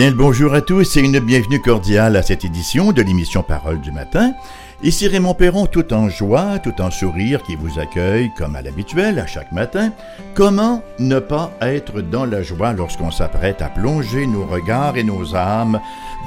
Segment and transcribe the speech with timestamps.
[0.00, 3.82] Bien le bonjour à tous et une bienvenue cordiale à cette édition de l'émission Parole
[3.82, 4.32] du matin.
[4.82, 9.18] Ici Raymond Perron, tout en joie, tout en sourire, qui vous accueille comme à l'habituel
[9.18, 9.92] à chaque matin.
[10.34, 15.36] Comment ne pas être dans la joie lorsqu'on s'apprête à plonger nos regards et nos
[15.36, 15.78] âmes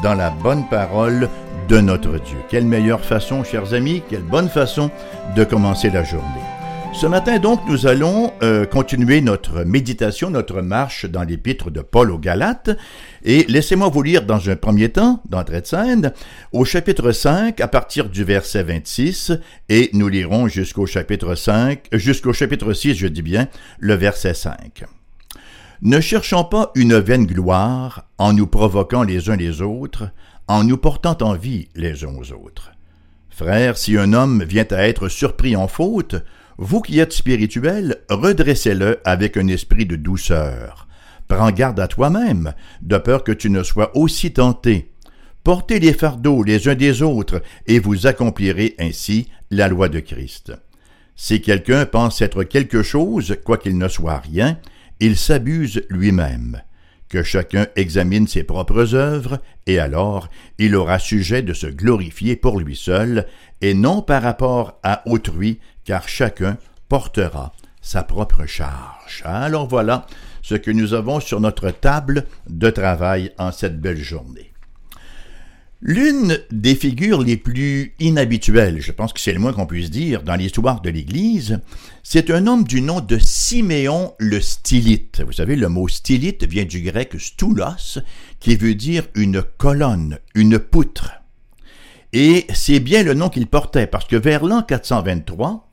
[0.03, 1.27] dans la bonne parole
[1.67, 2.38] de notre Dieu?
[2.49, 4.91] Quelle meilleure façon, chers amis, quelle bonne façon
[5.35, 6.52] de commencer la journée.
[6.93, 12.11] Ce matin donc, nous allons euh, continuer notre méditation, notre marche dans l'épître de Paul
[12.11, 12.69] aux Galates.
[13.23, 16.13] Et laissez-moi vous lire dans un premier temps, d'entrée de scène,
[16.52, 19.33] au chapitre 5, à partir du verset 26,
[19.69, 23.47] et nous lirons jusqu'au chapitre 5, jusqu'au chapitre 6, je dis bien,
[23.80, 24.85] le verset 5.
[25.81, 30.09] Ne cherchons pas une vaine gloire en nous provoquant les uns les autres,
[30.47, 32.71] en nous portant envie les uns aux autres.
[33.30, 36.23] Frères, si un homme vient à être surpris en faute,
[36.57, 40.87] vous qui êtes spirituel, redressez-le avec un esprit de douceur.
[41.27, 44.91] Prends garde à toi-même, de peur que tu ne sois aussi tenté.
[45.43, 50.53] Portez les fardeaux les uns des autres, et vous accomplirez ainsi la loi de Christ.
[51.15, 54.57] Si quelqu'un pense être quelque chose, quoiqu'il ne soit rien,
[54.99, 56.61] il s'abuse lui-même.
[57.09, 62.59] Que chacun examine ses propres œuvres, et alors il aura sujet de se glorifier pour
[62.59, 63.27] lui seul,
[63.61, 66.58] et non par rapport à autrui car chacun
[66.89, 69.22] portera sa propre charge.
[69.26, 70.08] Alors voilà
[70.42, 74.54] ce que nous avons sur notre table de travail en cette belle journée.
[75.86, 80.23] L'une des figures les plus inhabituelles, je pense que c'est le moins qu'on puisse dire,
[80.23, 81.59] dans l'histoire de l'Église,
[82.04, 85.22] c'est un homme du nom de Siméon le Stylite.
[85.26, 88.00] Vous savez, le mot stylite vient du grec stoulos,
[88.39, 91.11] qui veut dire une colonne, une poutre.
[92.14, 95.72] Et c'est bien le nom qu'il portait, parce que vers l'an 423,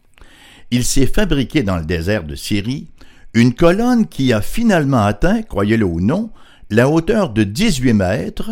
[0.70, 2.88] il s'est fabriqué dans le désert de Syrie
[3.34, 6.30] une colonne qui a finalement atteint, croyez-le ou non,
[6.68, 8.50] la hauteur de 18 mètres,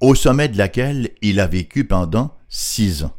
[0.00, 3.12] au sommet de laquelle il a vécu pendant six ans.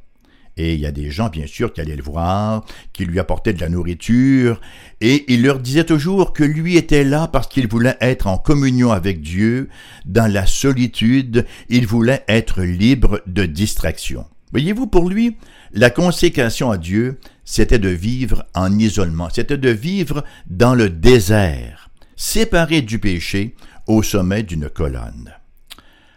[0.57, 3.53] Et il y a des gens, bien sûr, qui allaient le voir, qui lui apportaient
[3.53, 4.59] de la nourriture,
[4.99, 8.91] et il leur disait toujours que lui était là parce qu'il voulait être en communion
[8.91, 9.69] avec Dieu,
[10.05, 14.25] dans la solitude, il voulait être libre de distraction.
[14.51, 15.37] Voyez-vous, pour lui,
[15.71, 21.89] la consécration à Dieu, c'était de vivre en isolement, c'était de vivre dans le désert,
[22.15, 23.55] séparé du péché
[23.87, 25.33] au sommet d'une colonne.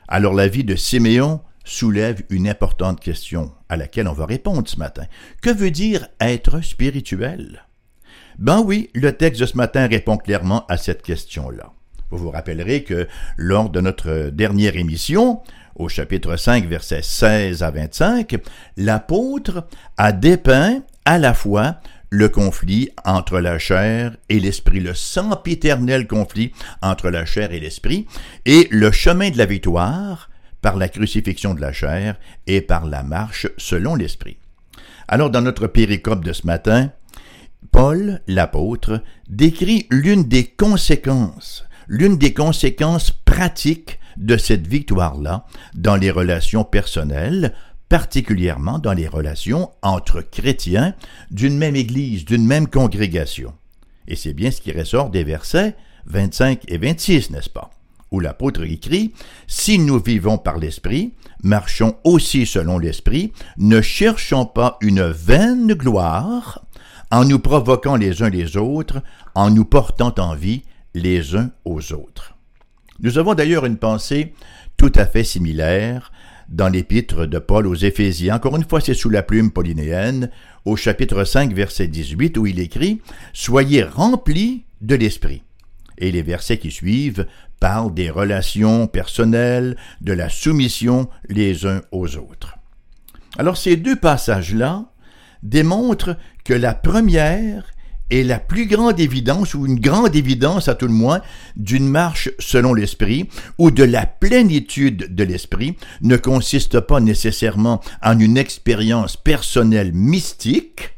[0.09, 4.78] Alors la vie de Siméon soulève une importante question à laquelle on va répondre ce
[4.78, 5.05] matin.
[5.41, 7.65] Que veut dire être spirituel?
[8.39, 11.74] Ben oui, le texte de ce matin répond clairement à cette question-là.
[12.11, 15.41] Vous vous rappellerez que lors de notre dernière émission,
[15.77, 18.37] au chapitre 5, versets 16 à 25,
[18.77, 19.67] l'apôtre
[19.97, 26.53] a dépeint à la fois le conflit entre la chair et l'esprit, le sempiternel conflit
[26.81, 28.07] entre la chair et l'esprit,
[28.47, 30.31] et le chemin de la victoire
[30.63, 32.17] par la crucifixion de la chair
[32.47, 34.39] et par la marche selon l'esprit.
[35.09, 36.91] Alors dans notre péricope de ce matin,
[37.73, 46.11] Paul, l'apôtre, décrit l'une des conséquences, l'une des conséquences pratiques de cette victoire-là dans les
[46.11, 47.55] relations personnelles,
[47.89, 50.94] particulièrement dans les relations entre chrétiens
[51.31, 53.55] d'une même Église, d'une même congrégation.
[54.09, 57.71] Et c'est bien ce qui ressort des versets 25 et 26, n'est-ce pas?
[58.11, 59.12] Où l'apôtre écrit,
[59.47, 66.65] Si nous vivons par l'Esprit, marchons aussi selon l'Esprit, ne cherchons pas une vaine gloire,
[67.11, 69.03] en nous provoquant les uns les autres,
[69.34, 70.62] en nous portant envie
[70.94, 72.37] les uns aux autres.
[73.00, 74.34] Nous avons d'ailleurs une pensée
[74.77, 76.12] tout à fait similaire
[76.49, 78.37] dans l'épître de Paul aux Éphésiens.
[78.37, 80.31] Encore une fois, c'est sous la plume polynéenne,
[80.65, 83.00] au chapitre 5, verset 18, où il écrit
[83.32, 85.43] Soyez remplis de l'Esprit.
[85.99, 87.26] Et les versets qui suivent
[87.61, 92.56] parlent des relations personnelles, de la soumission les uns aux autres.
[93.38, 94.87] Alors ces deux passages-là
[95.43, 97.74] démontrent que la première
[98.14, 101.20] est la plus grande évidence, ou une grande évidence à tout le moins,
[101.56, 103.28] d'une marche selon l'esprit,
[103.58, 110.94] ou de la plénitude de l'esprit, ne consiste pas nécessairement en une expérience personnelle mystique,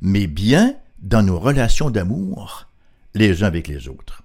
[0.00, 2.68] mais bien dans nos relations d'amour
[3.14, 4.22] les uns avec les autres.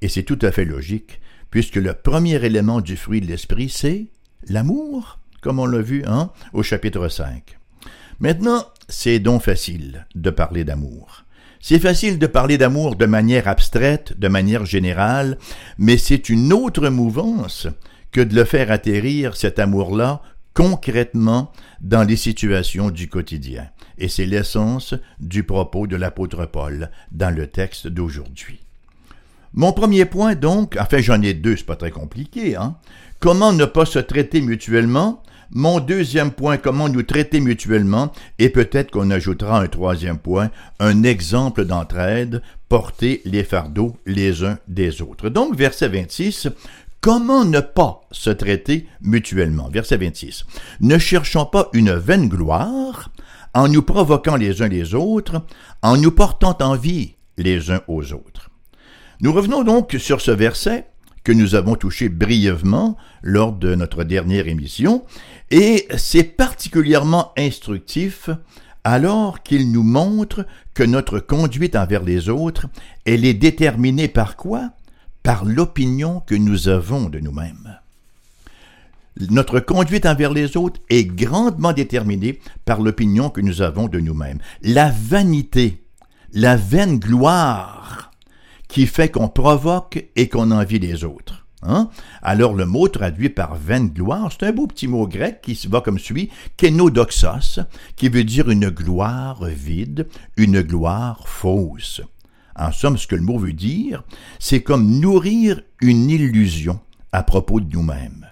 [0.00, 4.06] Et c'est tout à fait logique, puisque le premier élément du fruit de l'esprit, c'est
[4.48, 7.58] l'amour, comme on l'a vu hein, au chapitre 5.
[8.20, 11.24] Maintenant, c'est donc facile de parler d'amour.
[11.60, 15.38] C'est facile de parler d'amour de manière abstraite, de manière générale,
[15.78, 17.66] mais c'est une autre mouvance
[18.12, 20.20] que de le faire atterrir, cet amour-là,
[20.52, 21.50] concrètement
[21.80, 23.68] dans les situations du quotidien.
[23.98, 28.60] Et c'est l'essence du propos de l'apôtre Paul dans le texte d'aujourd'hui.
[29.52, 32.76] Mon premier point, donc, enfin j'en ai deux, c'est pas très compliqué, hein?
[33.20, 35.22] Comment ne pas se traiter mutuellement?
[35.54, 41.04] Mon deuxième point, comment nous traiter mutuellement, et peut-être qu'on ajoutera un troisième point, un
[41.04, 45.28] exemple d'entraide, porter les fardeaux les uns des autres.
[45.28, 46.48] Donc, verset 26,
[47.04, 49.68] Comment ne pas se traiter mutuellement?
[49.68, 50.46] Verset 26.
[50.80, 53.10] Ne cherchons pas une vaine gloire
[53.52, 55.42] en nous provoquant les uns les autres,
[55.82, 58.48] en nous portant envie les uns aux autres.
[59.20, 60.86] Nous revenons donc sur ce verset
[61.24, 65.04] que nous avons touché brièvement lors de notre dernière émission,
[65.50, 68.30] et c'est particulièrement instructif
[68.84, 72.66] alors qu'il nous montre que notre conduite envers les autres,
[73.06, 74.70] elle est déterminée par quoi?
[75.22, 77.78] Par l'opinion que nous avons de nous-mêmes.
[79.30, 84.40] Notre conduite envers les autres est grandement déterminée par l'opinion que nous avons de nous-mêmes.
[84.62, 85.82] La vanité,
[86.32, 88.10] la vaine gloire
[88.74, 91.46] qui fait qu'on provoque et qu'on envie les autres.
[91.62, 91.90] Hein?
[92.22, 95.80] Alors le mot traduit par vaine gloire, c'est un beau petit mot grec qui va
[95.80, 97.60] comme suit, kenodoxos,
[97.94, 102.00] qui veut dire une gloire vide, une gloire fausse.
[102.56, 104.02] En somme, ce que le mot veut dire,
[104.40, 106.80] c'est comme nourrir une illusion
[107.12, 108.26] à propos de nous-mêmes.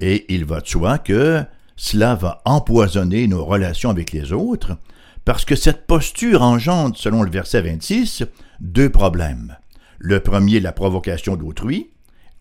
[0.00, 1.44] Et il va de soi que
[1.76, 4.78] cela va empoisonner nos relations avec les autres,
[5.24, 8.24] parce que cette posture engendre, selon le verset 26,
[8.60, 9.56] deux problèmes.
[9.98, 11.90] Le premier, la provocation d'autrui,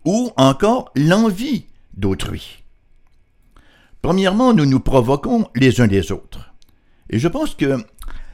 [0.06, 1.66] ou encore l'envie
[1.96, 2.64] d'autrui.
[4.02, 6.54] Premièrement, nous nous provoquons les uns les autres.
[7.10, 7.84] Et je pense que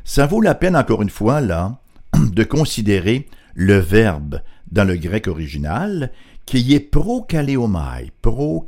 [0.04, 1.80] ça vaut la peine, encore une fois, là,
[2.14, 6.12] de considérer le verbe dans le grec original
[6.46, 8.64] qui est pro-kaléomai, pro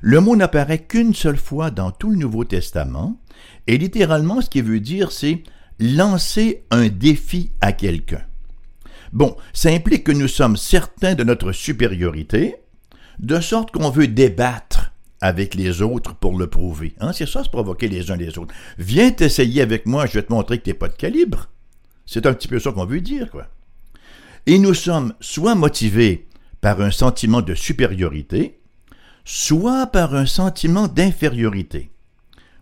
[0.00, 3.18] Le mot n'apparaît qu'une seule fois dans tout le Nouveau Testament,
[3.66, 5.42] et littéralement, ce qu'il veut dire, c'est
[5.80, 8.22] lancer un défi à quelqu'un.
[9.12, 12.56] Bon, ça implique que nous sommes certains de notre supériorité,
[13.18, 16.94] de sorte qu'on veut débattre avec les autres pour le prouver.
[17.00, 17.12] Hein?
[17.12, 18.54] C'est ça, se provoquer les uns les autres.
[18.78, 21.48] Viens t'essayer avec moi, je vais te montrer que tu n'es pas de calibre.
[22.06, 23.46] C'est un petit peu ça qu'on veut dire, quoi.
[24.46, 26.26] Et nous sommes soit motivés
[26.64, 28.58] par un sentiment de supériorité,
[29.26, 31.90] soit par un sentiment d'infériorité.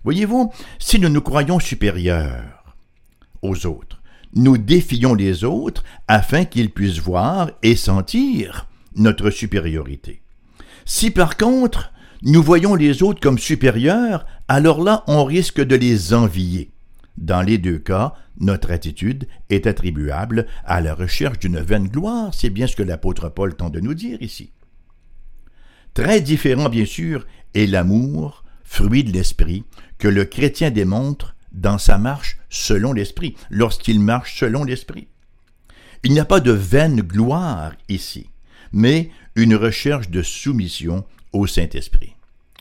[0.03, 2.65] Voyez-vous, si nous nous croyons supérieurs
[3.43, 4.03] aux autres,
[4.35, 8.67] nous défions les autres afin qu'ils puissent voir et sentir
[8.97, 10.21] notre supériorité.
[10.85, 16.13] Si par contre nous voyons les autres comme supérieurs, alors là on risque de les
[16.13, 16.73] envier.
[17.19, 22.51] Dans les deux cas, notre attitude est attribuable à la recherche d'une vaine gloire, c'est
[22.51, 24.53] bien ce que l'apôtre Paul tente de nous dire ici.
[25.95, 29.65] Très différent, bien sûr, est l'amour, fruit de l'esprit,
[29.99, 35.09] que le chrétien démontre dans sa marche selon l'Esprit, lorsqu'il marche selon l'Esprit.
[36.03, 38.31] Il n'y a pas de vaine gloire ici,
[38.73, 42.17] mais une recherche de soumission au Saint-Esprit.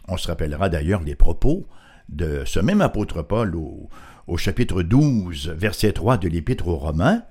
[0.07, 1.65] On se rappellera d'ailleurs les propos
[2.09, 3.89] de ce même apôtre Paul au,
[4.31, 7.23] au chapitre 12, verset 3 de l'Épître aux Romains.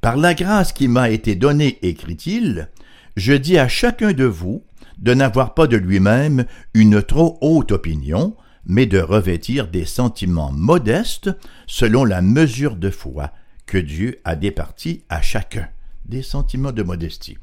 [0.00, 2.68] Par la grâce qui m'a été donnée, écrit-il,
[3.16, 4.62] je dis à chacun de vous
[4.98, 11.28] de n'avoir pas de lui-même une trop haute opinion, mais de revêtir des sentiments modestes
[11.66, 13.32] selon la mesure de foi
[13.66, 15.66] que Dieu a départie à chacun.
[16.04, 17.36] Des sentiments de modestie.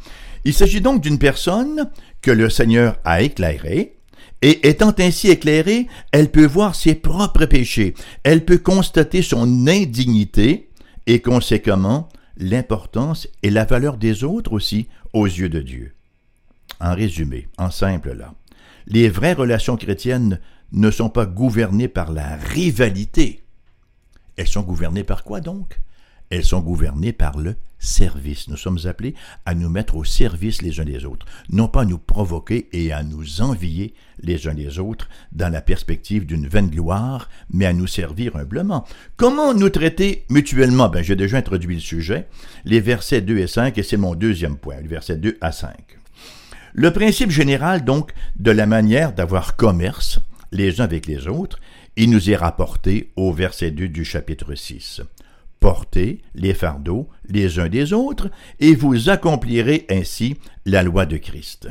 [0.46, 1.90] Il s'agit donc d'une personne
[2.22, 3.98] que le Seigneur a éclairée,
[4.42, 7.94] et étant ainsi éclairée, elle peut voir ses propres péchés,
[8.24, 10.70] elle peut constater son indignité,
[11.08, 15.94] et conséquemment l'importance et la valeur des autres aussi aux yeux de Dieu.
[16.80, 18.34] En résumé, en simple là,
[18.88, 20.40] les vraies relations chrétiennes
[20.72, 23.44] ne sont pas gouvernées par la rivalité.
[24.38, 25.80] Elles sont gouvernées par quoi donc?
[26.32, 28.48] Elles sont gouvernées par le service.
[28.48, 31.86] Nous sommes appelés à nous mettre au service les uns des autres, non pas à
[31.86, 36.70] nous provoquer et à nous envier les uns les autres dans la perspective d'une vaine
[36.70, 38.86] gloire, mais à nous servir humblement.
[39.18, 40.90] Comment nous traiter mutuellement?
[40.90, 42.28] Ben, J'ai déjà introduit le sujet,
[42.64, 45.76] les versets 2 et 5, et c'est mon deuxième point, le verset 2 à 5.
[46.74, 50.20] Le principe général, donc, de la manière d'avoir commerce,
[50.54, 51.60] les uns avec les autres,
[51.98, 55.02] il nous est rapporté au verset 2 du chapitre 6.
[55.62, 61.70] Portez les fardeaux les uns des autres, et vous accomplirez ainsi la loi de Christ.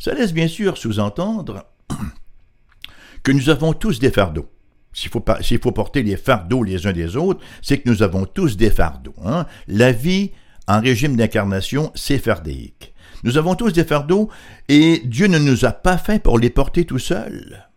[0.00, 1.64] Ça laisse bien sûr sous-entendre
[3.22, 4.50] que nous avons tous des fardeaux.
[4.92, 8.70] S'il faut, porter les fardeaux les uns des autres, c'est que nous avons tous des
[8.70, 9.14] fardeaux.
[9.24, 9.46] Hein.
[9.68, 10.32] La vie
[10.66, 12.94] en régime d'incarnation, c'est fardéique.
[13.22, 14.28] Nous avons tous des fardeaux
[14.68, 17.68] et Dieu ne nous a pas fait pour les porter tout seuls.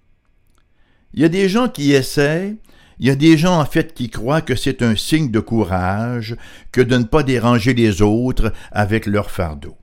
[1.13, 2.55] Il y a des gens qui essaient,
[3.01, 6.37] Il y a des gens en fait qui croient que c'est un signe de courage
[6.71, 9.75] que de ne pas déranger les autres avec leur fardeau.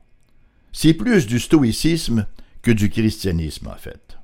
[0.73, 2.27] C'est plus du stoïcisme
[2.63, 4.19] que du christianisme en fait.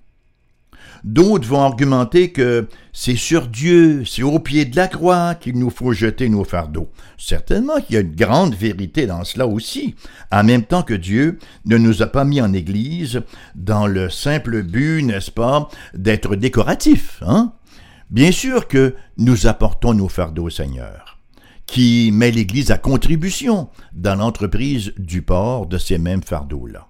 [1.02, 5.70] D'autres vont argumenter que c'est sur Dieu, c'est au pied de la croix qu'il nous
[5.70, 6.88] faut jeter nos fardeaux.
[7.18, 9.96] Certainement qu'il y a une grande vérité dans cela aussi,
[10.30, 13.22] en même temps que Dieu ne nous a pas mis en Église
[13.56, 17.20] dans le simple but, n'est-ce pas, d'être décoratif.
[17.26, 17.52] Hein?
[18.14, 21.18] Bien sûr que nous apportons nos fardeaux au Seigneur,
[21.66, 26.87] qui met l'Église à contribution dans l'entreprise du port de ces mêmes fardeaux-là.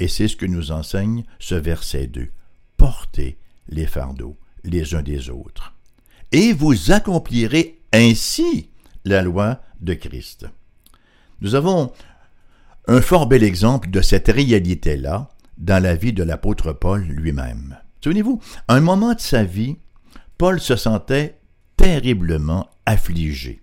[0.00, 2.30] Et c'est ce que nous enseigne ce verset 2.
[2.78, 5.72] Portez les fardeaux les uns des autres.
[6.32, 8.68] Et vous accomplirez ainsi
[9.04, 10.46] la loi de Christ.
[11.42, 11.92] Nous avons
[12.88, 17.78] un fort bel exemple de cette réalité-là dans la vie de l'apôtre Paul lui-même.
[18.00, 19.76] Souvenez-vous, un moment de sa vie,
[20.38, 21.38] Paul se sentait
[21.76, 23.62] terriblement affligé.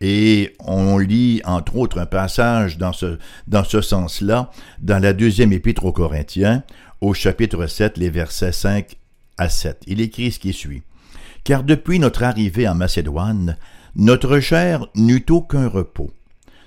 [0.00, 5.92] Et on lit entre autres un passage dans ce, sens-là dans la deuxième épître aux
[5.92, 6.62] Corinthiens,
[7.00, 8.96] au chapitre 7, les versets 5
[9.38, 9.82] à 7.
[9.86, 10.82] Il écrit ce qui suit.
[11.44, 13.56] Car depuis notre arrivée en Macédoine,
[13.94, 16.10] notre chair n'eut aucun repos.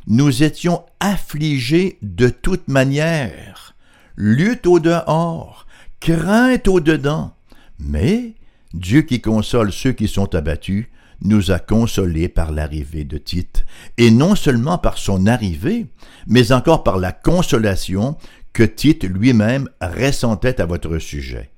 [0.08, 3.76] Nous étions affligés de toute manière,
[4.16, 5.68] lutte au dehors,
[6.00, 7.36] crainte au dedans.
[7.80, 8.34] Mais
[8.74, 10.88] Dieu qui console ceux qui sont abattus,
[11.22, 13.66] nous a consolés par l'arrivée de Tite,
[13.98, 15.88] et non seulement par son arrivée,
[16.28, 18.16] mais encore par la consolation
[18.54, 21.52] que Tite lui-même ressentait à votre sujet.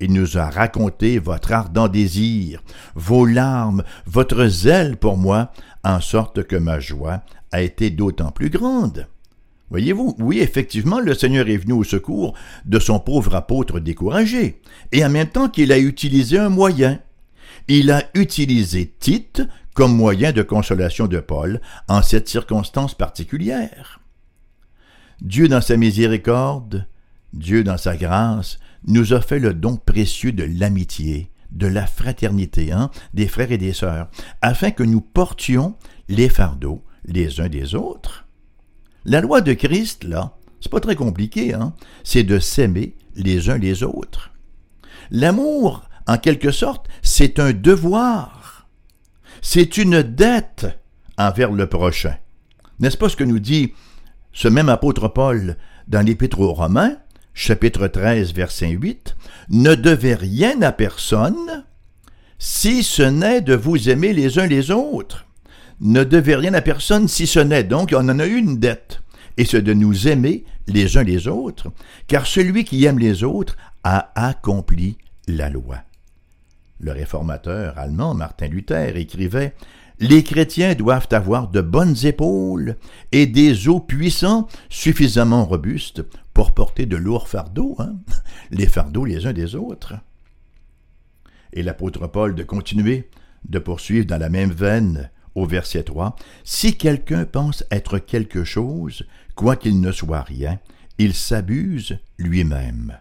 [0.00, 2.62] Il nous a raconté votre ardent désir,
[2.94, 5.50] vos larmes, votre zèle pour moi,
[5.82, 9.08] en sorte que ma joie a été d'autant plus grande.
[9.70, 12.34] Voyez-vous, oui, effectivement, le Seigneur est venu au secours
[12.64, 14.60] de son pauvre apôtre découragé,
[14.92, 17.00] et en même temps qu'il a utilisé un moyen.
[17.68, 19.42] Il a utilisé Tite
[19.74, 24.00] comme moyen de consolation de Paul en cette circonstance particulière.
[25.20, 26.86] Dieu dans sa miséricorde,
[27.32, 32.72] Dieu dans sa grâce, nous a fait le don précieux de l'amitié, de la fraternité,
[32.72, 34.08] hein, des frères et des sœurs,
[34.40, 35.74] afin que nous portions
[36.08, 38.27] les fardeaux les uns des autres.
[39.08, 41.72] La loi de Christ, là, c'est pas très compliqué, hein,
[42.04, 44.32] c'est de s'aimer les uns les autres.
[45.10, 48.68] L'amour, en quelque sorte, c'est un devoir.
[49.40, 50.66] C'est une dette
[51.16, 52.16] envers le prochain.
[52.80, 53.72] N'est-ce pas ce que nous dit
[54.34, 56.98] ce même apôtre Paul dans l'Épître aux Romains?
[57.32, 59.16] chapitre 13, verset 8,
[59.48, 61.64] ne devez rien à personne
[62.38, 65.27] si ce n'est de vous aimer les uns les autres.
[65.80, 69.02] Ne devez rien à personne si ce n'est, donc on en a une dette,
[69.36, 71.68] et c'est de nous aimer les uns les autres,
[72.08, 75.78] car celui qui aime les autres a accompli la loi.
[76.80, 79.54] Le réformateur allemand Martin Luther écrivait
[80.00, 82.76] les chrétiens doivent avoir de bonnes épaules
[83.10, 87.96] et des os puissants suffisamment robustes pour porter de lourds fardeaux, hein?
[88.50, 89.94] les fardeaux les uns des autres.
[91.52, 93.08] Et l'apôtre Paul de continuer,
[93.48, 99.06] de poursuivre dans la même veine au verset 3, Si quelqu'un pense être quelque chose,
[99.34, 100.58] quoiqu'il ne soit rien,
[100.98, 102.98] il s'abuse lui-même.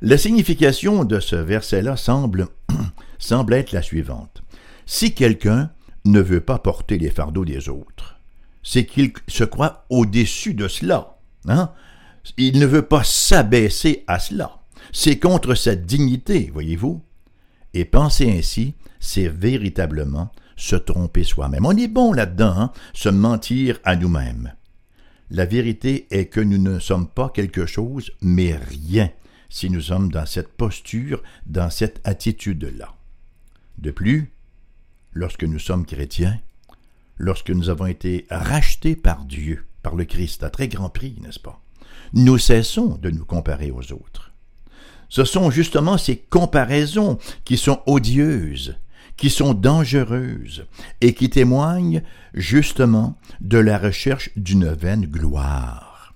[0.00, 2.48] La signification de ce verset-là semble,
[3.18, 4.42] semble être la suivante.
[4.86, 5.70] Si quelqu'un
[6.04, 8.18] ne veut pas porter les fardeaux des autres.
[8.62, 11.18] C'est qu'il se croit au-dessus de cela.
[11.46, 11.70] Hein?
[12.36, 14.58] Il ne veut pas s'abaisser à cela.
[14.92, 17.02] C'est contre sa dignité, voyez-vous?
[17.74, 20.30] Et penser ainsi, c'est véritablement
[20.62, 21.66] se tromper soi-même.
[21.66, 22.72] On est bon là-dedans, hein?
[22.94, 24.54] se mentir à nous-mêmes.
[25.28, 29.10] La vérité est que nous ne sommes pas quelque chose, mais rien,
[29.48, 32.94] si nous sommes dans cette posture, dans cette attitude-là.
[33.78, 34.30] De plus,
[35.12, 36.38] lorsque nous sommes chrétiens,
[37.18, 41.40] lorsque nous avons été rachetés par Dieu, par le Christ, à très grand prix, n'est-ce
[41.40, 41.60] pas
[42.12, 44.32] Nous cessons de nous comparer aux autres.
[45.08, 48.76] Ce sont justement ces comparaisons qui sont odieuses,
[49.16, 50.66] qui sont dangereuses
[51.00, 52.02] et qui témoignent
[52.34, 56.14] justement de la recherche d'une vaine gloire.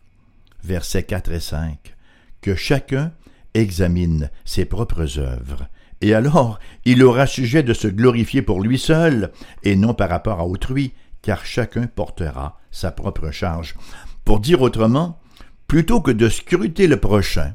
[0.65, 1.95] Versets 4 et 5.
[2.41, 3.13] Que chacun
[3.55, 5.69] examine ses propres œuvres
[6.01, 10.41] et alors il aura sujet de se glorifier pour lui seul, et non par rapport
[10.41, 13.75] à autrui, car chacun portera sa propre charge.
[14.25, 15.19] Pour dire autrement,
[15.67, 17.55] plutôt que de scruter le prochain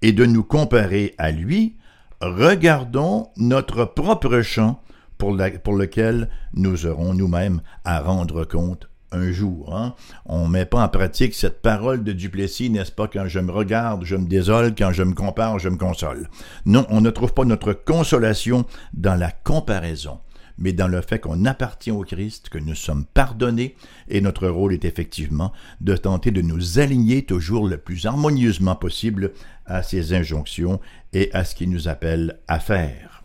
[0.00, 1.76] et de nous comparer à lui,
[2.20, 4.82] regardons notre propre champ
[5.18, 9.74] pour, lequel nous aurons nous-mêmes à rendre compte un jour.
[9.74, 9.94] Hein?
[10.26, 13.08] On ne met pas en pratique cette parole de Duplessis, n'est-ce pas?
[13.08, 16.28] Quand je me regarde, je me désole, quand je me compare, je me console.
[16.66, 20.20] Non, on ne trouve pas notre consolation dans la comparaison.
[20.58, 23.76] Mais dans le fait qu'on appartient au Christ, que nous sommes pardonnés,
[24.08, 29.32] et notre rôle est effectivement de tenter de nous aligner toujours le plus harmonieusement possible
[29.66, 30.80] à ses injonctions
[31.12, 33.24] et à ce qu'il nous appelle à faire.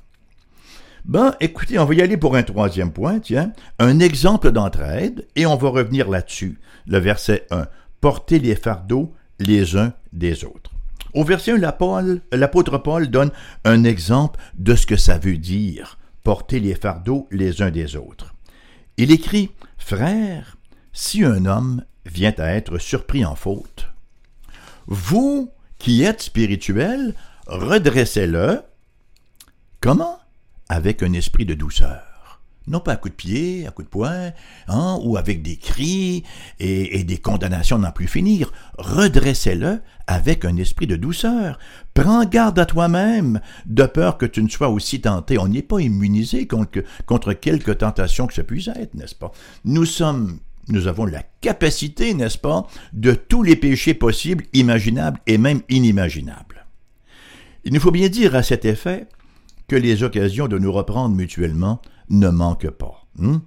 [1.06, 5.46] Ben, écoutez, on va y aller pour un troisième point, tiens, un exemple d'entraide, et
[5.46, 6.60] on va revenir là-dessus.
[6.88, 7.68] Le verset 1.
[8.00, 10.72] Portez les fardeaux les uns des autres.
[11.14, 11.58] Au verset 1,
[12.32, 13.32] l'apôtre Paul donne
[13.66, 18.34] un exemple de ce que ça veut dire, porter les fardeaux les uns des autres.
[18.98, 20.58] Il écrit, Frère,
[20.94, 23.90] si un homme vient à être surpris en faute,
[24.88, 27.16] vous qui êtes spirituel,
[27.48, 28.62] redressez-le.
[29.82, 30.20] Comment?
[30.70, 32.13] Avec un esprit de douceur
[32.68, 34.32] non pas à coup de pied, à coup de poing,
[34.68, 36.24] hein, ou avec des cris
[36.60, 38.52] et, des condamnations n'en plus finir.
[38.78, 41.60] Redressez-le avec un esprit de douceur.
[41.94, 45.38] Prends garde à toi-même, de peur que tu ne sois aussi tenté.
[45.38, 49.32] On n'est pas immunisé contre, contre quelque tentation que ça puisse être, n'est-ce pas?
[49.66, 50.40] Nous sommes
[50.70, 56.66] nous avons la capacité, n'est-ce pas, de tous les péchés possibles, imaginables et même inimaginables.
[57.66, 59.08] Il nous faut bien dire à cet effet
[59.68, 63.06] que les occasions de nous reprendre mutuellement ne manque pas.
[63.16, 63.38] Hmm?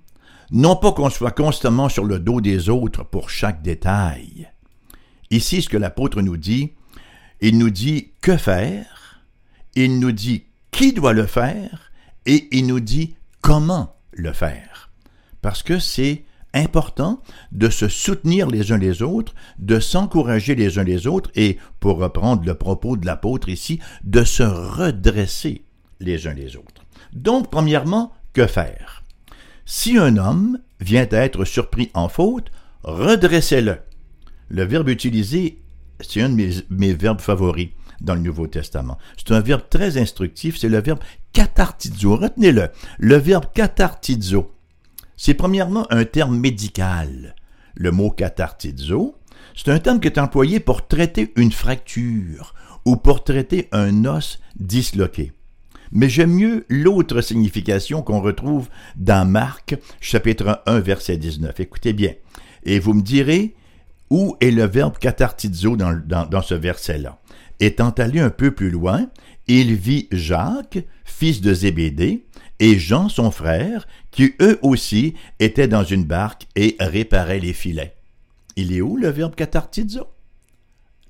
[0.51, 4.49] Non pas qu'on soit constamment sur le dos des autres pour chaque détail.
[5.31, 6.73] Ici, ce que l'apôtre nous dit,
[7.41, 9.23] il nous dit que faire,
[9.75, 11.91] il nous dit qui doit le faire,
[12.27, 14.91] et il nous dit comment le faire.
[15.43, 17.21] Parce que c'est important
[17.53, 21.99] de se soutenir les uns les autres, de s'encourager les uns les autres, et, pour
[21.99, 25.66] reprendre le propos de l'apôtre ici, de se redresser
[26.01, 26.85] les uns les autres.
[27.13, 29.05] Donc, premièrement, que faire?
[29.65, 32.51] Si un homme vient à être surpris en faute,
[32.83, 33.79] redressez-le.
[34.49, 35.63] Le verbe utilisé,
[36.01, 38.99] c'est un de mes, verbes favoris dans le Nouveau Testament.
[39.17, 41.01] C'est un verbe très instructif, c'est le verbe
[41.33, 42.17] katartizo.
[42.17, 42.69] Retenez-le.
[42.99, 44.55] Le verbe katartizo,
[45.17, 47.35] c'est premièrement un terme médical.
[47.75, 49.17] Le mot katartizo,
[49.55, 52.55] c'est un terme qui est employé pour traiter une fracture
[52.85, 55.33] ou pour traiter un os disloqué.
[55.93, 61.61] Mais j'aime mieux l'autre signification qu'on retrouve dans Marc, chapitre 1, verset 19.
[61.61, 62.15] Écoutez bien.
[62.65, 63.55] Et vous me direz,
[64.11, 67.21] où est le verbe katartizo dans, ce verset-là?
[67.61, 69.09] Étant allé un peu plus loin,
[69.47, 72.27] il vit Jacques, fils de Zébédée,
[72.59, 77.97] et Jean son frère, qui eux aussi étaient dans une barque et réparaient les filets.
[78.57, 80.07] Il est où le verbe katartizo?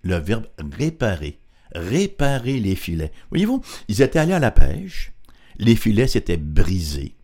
[0.03, 1.39] Le verbe réparer
[1.75, 3.13] réparer les filets.
[3.31, 5.13] Voyez-vous, ils étaient allés à la pêche,
[5.59, 7.15] les filets s'étaient brisés.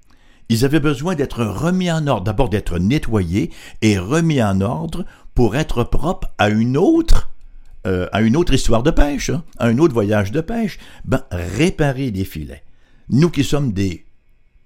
[0.49, 3.51] Ils avaient besoin d'être remis en ordre, d'abord d'être nettoyés
[3.81, 7.31] et remis en ordre pour être propres à une autre
[7.85, 10.79] euh, à une autre histoire de pêche, hein, à un autre voyage de pêche.
[11.05, 12.63] Ben, réparer les filets.
[13.09, 14.05] Nous qui sommes des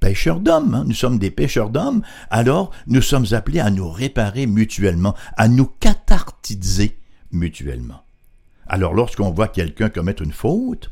[0.00, 4.46] pêcheurs d'hommes, hein, nous sommes des pêcheurs d'hommes, alors nous sommes appelés à nous réparer
[4.46, 6.98] mutuellement, à nous cathartiser
[7.32, 8.02] mutuellement.
[8.66, 10.90] Alors lorsqu'on voit quelqu'un commettre une faute,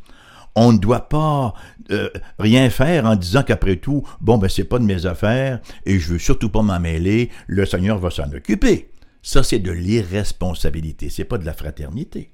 [0.56, 1.54] on ne doit pas
[1.90, 2.08] euh,
[2.38, 6.12] rien faire en disant qu'après tout, bon ben c'est pas de mes affaires et je
[6.12, 8.90] veux surtout pas m'en mêler, le Seigneur va s'en occuper.
[9.22, 12.30] Ça c'est de l'irresponsabilité, c'est pas de la fraternité.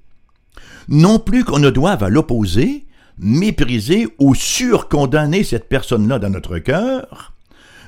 [0.87, 2.85] Non plus qu'on ne doive à l'opposé
[3.17, 7.33] mépriser ou surcondamner cette personne-là dans notre cœur,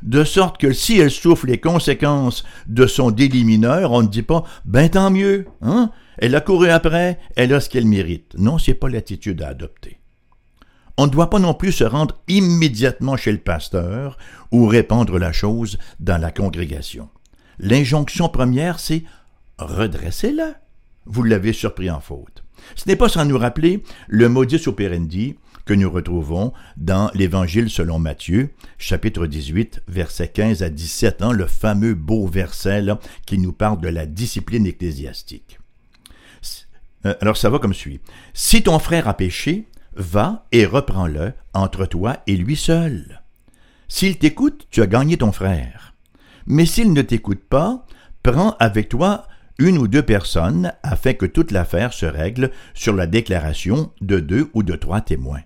[0.03, 4.21] de sorte que si elle souffre les conséquences de son délit mineur, on ne dit
[4.21, 8.33] pas ben tant mieux, hein, elle a couru après, elle a ce qu'elle mérite.
[8.37, 9.99] Non, ce n'est pas l'attitude à adopter.
[10.97, 14.17] On ne doit pas non plus se rendre immédiatement chez le pasteur
[14.51, 17.09] ou répandre la chose dans la congrégation.
[17.57, 19.03] L'injonction première, c'est
[19.57, 20.55] redressez-la.
[21.05, 22.43] Vous l'avez surpris en faute.
[22.75, 27.97] Ce n'est pas sans nous rappeler le modus operandi que nous retrouvons dans l'Évangile selon
[27.97, 32.83] Matthieu, chapitre 18, versets 15 à 17, hein, le fameux beau verset
[33.25, 35.59] qui nous parle de la discipline ecclésiastique.
[37.05, 37.99] Euh, alors ça va comme suit.
[38.33, 43.21] Si ton frère a péché, va et reprends-le entre toi et lui seul.
[43.87, 45.93] S'il t'écoute, tu as gagné ton frère.
[46.47, 47.85] Mais s'il ne t'écoute pas,
[48.23, 49.27] prends avec toi
[49.59, 54.49] une ou deux personnes afin que toute l'affaire se règle sur la déclaration de deux
[54.53, 55.43] ou de trois témoins.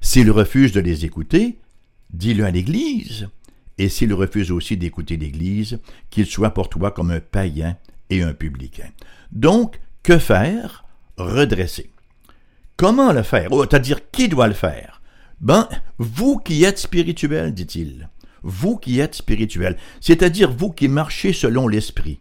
[0.00, 1.58] S'il refuse de les écouter,
[2.10, 3.28] dis-le à l'Église.
[3.78, 5.78] Et s'il refuse aussi d'écouter l'Église,
[6.10, 7.76] qu'il soit pour toi comme un païen
[8.10, 8.88] et un publicain.
[9.32, 10.85] Donc, que faire
[11.16, 11.90] redresser.
[12.76, 13.48] Comment le faire?
[13.50, 15.00] C'est-à-dire, qui doit le faire?
[15.40, 18.08] Ben, vous qui êtes spirituel, dit-il.
[18.42, 22.20] Vous qui êtes spirituel, c'est-à-dire vous qui marchez selon l'esprit.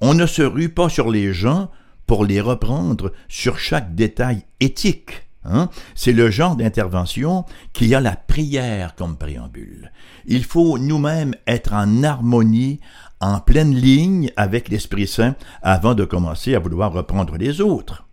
[0.00, 1.70] On ne se rue pas sur les gens
[2.06, 5.22] pour les reprendre sur chaque détail éthique.
[5.44, 5.70] Hein?
[5.94, 9.92] C'est le genre d'intervention qui a la prière comme préambule.
[10.26, 12.80] Il faut nous-mêmes être en harmonie,
[13.20, 18.05] en pleine ligne avec l'Esprit Saint avant de commencer à vouloir reprendre les autres.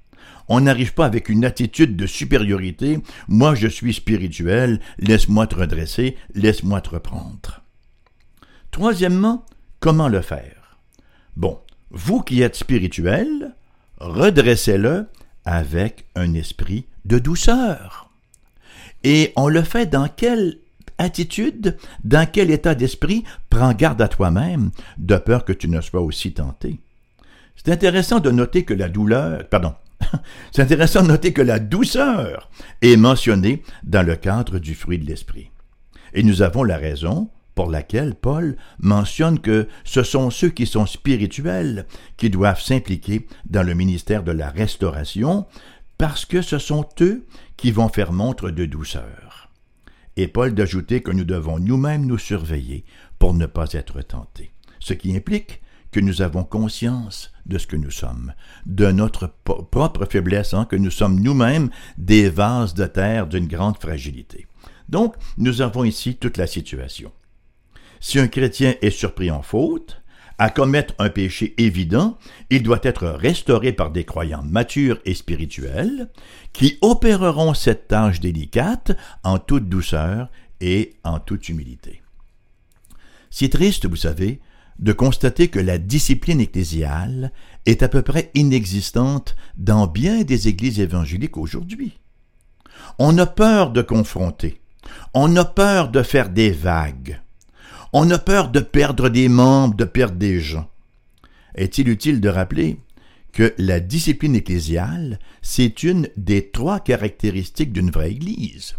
[0.48, 3.00] On n'arrive pas avec une attitude de supériorité.
[3.28, 7.62] Moi, je suis spirituel, laisse-moi te redresser, laisse-moi te reprendre.
[8.72, 9.46] Troisièmement,
[9.80, 10.78] comment le faire?
[11.36, 11.60] Bon,
[11.92, 13.56] vous qui êtes spirituel,
[14.00, 15.08] redressez-le
[15.46, 18.10] avec un esprit de douceur.
[19.04, 20.60] Et on le fait dans quelle
[20.98, 23.24] attitude, dans quel état d'esprit?
[23.50, 26.80] Prends garde à toi-même, de peur que tu ne sois aussi tenté.
[27.56, 29.74] C'est intéressant de noter que la douleur, pardon,
[30.52, 32.50] c'est intéressant de noter que la douceur
[32.82, 35.52] est mentionnée dans le cadre du fruit de l'esprit.
[36.13, 40.86] Et nous avons la raison pour laquelle Paul mentionne que ce sont ceux qui sont
[40.86, 41.86] spirituels
[42.18, 45.46] qui doivent s'impliquer dans le ministère de la restauration,
[45.98, 47.26] parce que ce sont eux
[47.58, 49.50] qui vont faire montre de douceur.
[50.18, 52.86] Et Paul d'ajouter que nous devons nous-mêmes nous surveiller
[53.20, 55.62] pour ne pas être tentés, ce qui implique
[55.94, 58.34] que nous avons conscience de ce que nous sommes,
[58.66, 63.78] de notre propre faiblesse, hein, que nous sommes nous-mêmes des vases de terre d'une grande
[63.78, 64.48] fragilité.
[64.90, 67.12] Donc, nous avons ici toute la situation.
[68.02, 70.02] Si un chrétien est surpris en faute,
[70.40, 72.18] à commettre un péché évident,
[72.50, 76.10] il doit être restauré par des croyants matures et spirituels,
[76.52, 80.30] qui opéreront cette tâche délicate en toute douceur
[80.60, 82.02] et en toute humilité.
[83.30, 84.42] C'est triste, vous savez,
[84.84, 87.32] de constater que la discipline ecclésiale
[87.65, 92.00] est à peu près inexistante dans bien des églises évangéliques aujourd'hui.
[93.00, 94.60] On a peur de confronter,
[95.13, 97.22] on a peur de faire des vagues,
[97.93, 100.69] on a peur de perdre des membres, de perdre des gens.
[101.56, 102.78] Est-il utile de rappeler
[103.32, 108.76] que la discipline ecclésiale, c'est une des trois caractéristiques d'une vraie Église?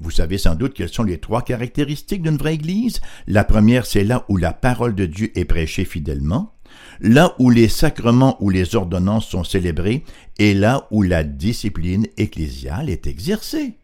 [0.00, 3.00] Vous savez sans doute quelles sont les trois caractéristiques d'une vraie Église.
[3.26, 6.54] La première, c'est là où la parole de Dieu est prêchée fidèlement,
[7.00, 10.04] là où les sacrements ou les ordonnances sont célébrés,
[10.38, 13.78] et là où la discipline ecclésiale est exercée.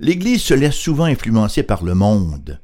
[0.00, 2.60] L'Église se laisse souvent influencer par le monde,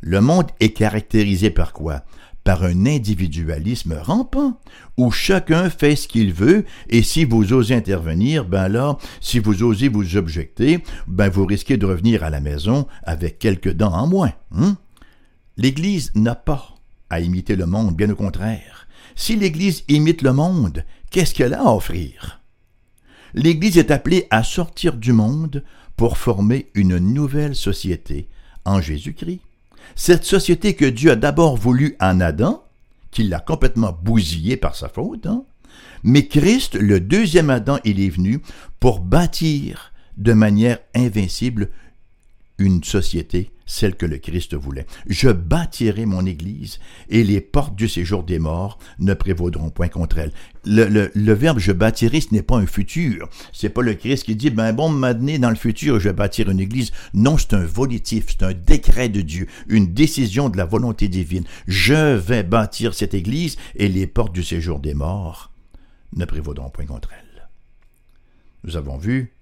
[0.00, 2.04] le monde est caractérisé par quoi?
[2.48, 4.58] Par un individualisme rampant,
[4.96, 9.62] où chacun fait ce qu'il veut, et si vous osez intervenir, ben là, si vous
[9.62, 14.06] osez vous objecter, ben vous risquez de revenir à la maison avec quelques dents en
[14.06, 14.32] moins.
[14.52, 14.78] Hein?
[15.58, 16.74] L'Église n'a pas
[17.10, 18.88] à imiter le monde, bien au contraire.
[19.14, 22.40] Si l'Église imite le monde, qu'est-ce qu'elle a à offrir?
[23.34, 25.62] L'Église est appelée à sortir du monde
[25.98, 28.26] pour former une nouvelle société
[28.64, 29.42] en Jésus-Christ.
[29.96, 32.64] Cette société que Dieu a d'abord voulu en Adam,
[33.10, 35.44] qu'il l'a complètement bousillé par sa faute, hein,
[36.02, 38.40] mais Christ, le deuxième Adam, il est venu
[38.80, 41.70] pour bâtir de manière invincible
[42.58, 44.86] une société celle que le Christ voulait.
[45.06, 50.18] Je bâtirai mon Église, et les portes du séjour des morts ne prévaudront point contre
[50.18, 50.32] elle.
[50.64, 53.28] Le, verbe je bâtirai, ce n'est pas un futur.
[53.52, 56.50] C'est pas le Christ qui dit, ben bon, maintenant, dans le futur, je vais bâtir
[56.50, 56.92] une Église.
[57.14, 61.44] Non, c'est un volitif, c'est un décret de Dieu, une décision de la volonté divine.
[61.66, 65.52] Je vais bâtir cette Église, et les portes du séjour des morts
[66.16, 67.48] ne prévaudront point contre elle.
[68.64, 69.32] Nous avons vu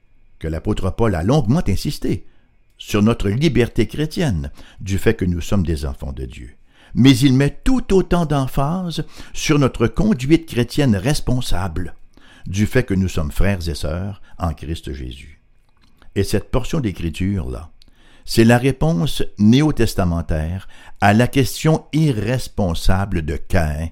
[0.41, 2.27] que l'apôtre Paul a longuement insisté
[2.87, 6.55] sur notre liberté chrétienne, du fait que nous sommes des enfants de Dieu.
[6.95, 11.97] Mais il met tout autant d'emphase sur notre conduite chrétienne responsable,
[12.47, 15.43] du fait que nous sommes frères et sœurs en Christ Jésus.
[16.15, 17.71] Et cette portion d'écriture-là,
[18.25, 20.69] c'est la réponse néo-testamentaire
[21.01, 23.89] à la question irresponsable de Caïn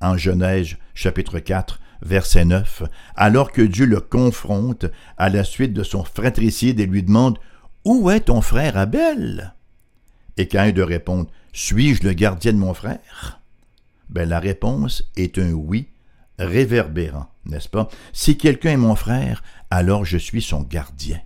[0.00, 2.84] en Genèse chapitre 4 verset 9,
[3.14, 4.86] alors que Dieu le confronte
[5.18, 7.38] à la suite de son fratricide et lui demande
[7.88, 9.54] où est ton frère Abel?
[10.36, 13.40] Et Caïn de répondre Suis-je le gardien de mon frère?
[14.10, 15.88] Ben, La réponse est un oui
[16.38, 17.88] réverbérant, n'est-ce pas?
[18.12, 21.18] Si quelqu'un est mon frère, alors je suis son gardien.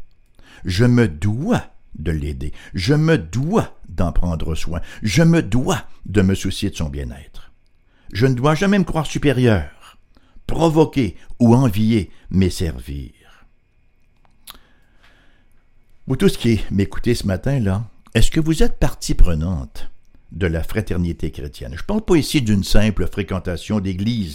[0.64, 1.64] Je me dois
[1.98, 6.77] de l'aider, je me dois d'en prendre soin, je me dois de me soucier de
[6.77, 7.53] son bien-être.
[8.12, 9.98] Je ne dois jamais me croire supérieur,
[10.46, 13.21] provoquer ou envier, mais servir.
[16.08, 19.88] Vous tous qui m'écoutez ce matin, là, est-ce que vous êtes partie prenante
[20.32, 21.74] de la fraternité chrétienne?
[21.76, 24.34] Je ne parle pas ici d'une simple fréquentation d'église,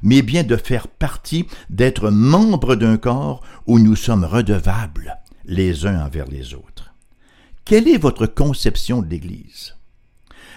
[0.00, 6.06] mais bien de faire partie, d'être membre d'un corps où nous sommes redevables les uns
[6.06, 6.94] envers les autres.
[7.64, 9.74] Quelle est votre conception de l'église?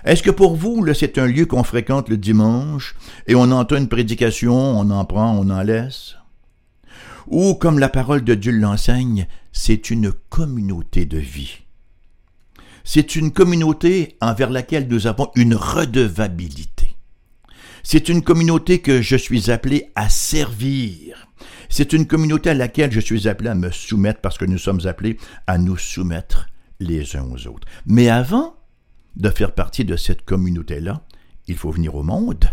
[0.05, 2.95] Est-ce que pour vous, c'est un lieu qu'on fréquente le dimanche
[3.25, 6.17] et on entend une prédication, on en prend, on en laisse?
[7.27, 11.59] ou comme la parole de Dieu l'enseigne, c'est une communauté de vie.
[12.83, 16.95] C'est une communauté envers laquelle nous avons une redevabilité.
[17.83, 21.27] C'est une communauté que je suis appelé à servir.
[21.69, 24.85] C'est une communauté à laquelle je suis appelé à me soumettre parce que nous sommes
[24.85, 26.47] appelés à nous soumettre
[26.79, 27.67] les uns aux autres.
[27.85, 28.55] Mais avant
[29.15, 31.01] de faire partie de cette communauté-là,
[31.47, 32.45] il faut venir au monde.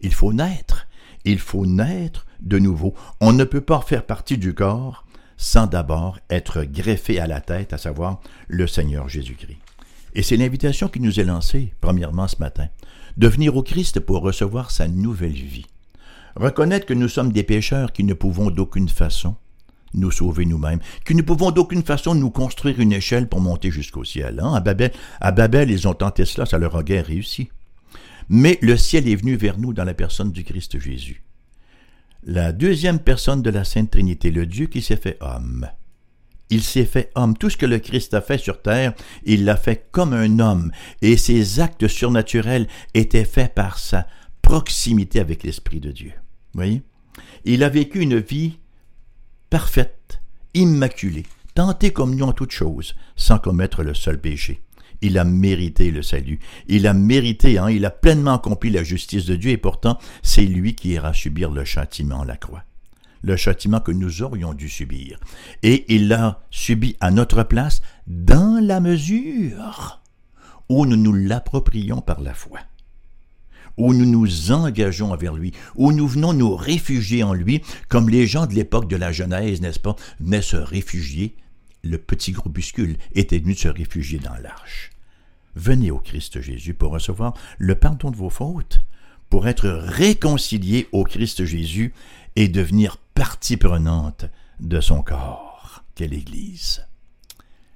[0.00, 0.86] Il faut naître.
[1.24, 2.94] Il faut naître de nouveau.
[3.20, 5.04] On ne peut pas faire partie du corps
[5.40, 9.56] sans d'abord être greffé à la tête, à savoir le Seigneur Jésus-Christ.
[10.14, 12.68] Et c'est l'invitation qui nous est lancée, premièrement ce matin,
[13.16, 15.64] de venir au Christ pour recevoir sa nouvelle vie.
[16.36, 19.34] Reconnaître que nous sommes des pécheurs qui ne pouvons d'aucune façon
[19.94, 24.04] nous sauver nous-mêmes, que ne pouvons d'aucune façon nous construire une échelle pour monter jusqu'au
[24.04, 24.40] ciel.
[24.40, 24.52] Hein?
[24.52, 27.48] À, Babel, à Babel, ils ont tenté cela, ça leur a guère réussi.
[28.28, 31.22] Mais le ciel est venu vers nous dans la personne du Christ Jésus.
[32.22, 35.66] La deuxième personne de la Sainte Trinité, le Dieu qui s'est fait homme.
[36.50, 37.34] Il s'est fait homme.
[37.36, 38.92] Tout ce que le Christ a fait sur terre,
[39.24, 44.06] il l'a fait comme un homme, et ses actes surnaturels étaient faits par sa
[44.42, 46.12] proximité avec l'Esprit de Dieu.
[46.52, 46.82] voyez?
[47.44, 48.58] Il a vécu une vie
[49.48, 50.20] parfaite,
[50.52, 54.60] immaculée, tenté comme nous en toutes choses, sans commettre le seul péché.
[55.02, 56.38] Il a mérité le salut.
[56.68, 60.44] Il a mérité, hein, il a pleinement accompli la justice de Dieu et pourtant c'est
[60.44, 62.64] lui qui ira subir le châtiment à la croix.
[63.22, 65.20] Le châtiment que nous aurions dû subir.
[65.62, 70.00] Et il l'a subi à notre place dans la mesure
[70.68, 72.60] où nous nous l'approprions par la foi
[73.80, 78.26] où nous nous engageons envers lui, où nous venons nous réfugier en lui, comme les
[78.26, 81.34] gens de l'époque de la Genèse, n'est-ce pas, venaient se réfugier.
[81.82, 84.90] Le petit groupuscule était venu se réfugier dans l'arche.
[85.54, 88.80] Venez au Christ Jésus pour recevoir le pardon de vos fautes,
[89.28, 91.92] pour être réconcilié au Christ Jésus
[92.36, 94.26] et devenir partie prenante
[94.60, 96.86] de son corps, qu'est l'Église.